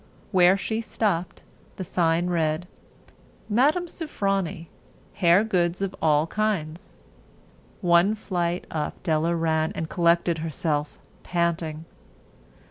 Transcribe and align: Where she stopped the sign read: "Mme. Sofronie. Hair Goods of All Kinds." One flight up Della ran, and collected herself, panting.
Where 0.31 0.57
she 0.57 0.81
stopped 0.81 1.43
the 1.75 1.83
sign 1.83 2.25
read: 2.31 2.65
"Mme. 3.47 3.85
Sofronie. 3.85 4.67
Hair 5.13 5.43
Goods 5.43 5.79
of 5.83 5.95
All 6.01 6.25
Kinds." 6.25 6.95
One 7.81 8.15
flight 8.15 8.65
up 8.71 9.03
Della 9.03 9.35
ran, 9.35 9.71
and 9.75 9.89
collected 9.89 10.39
herself, 10.39 10.97
panting. 11.21 11.85